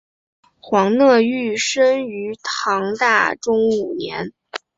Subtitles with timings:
[0.59, 4.33] 黄讷裕生于唐大中五年。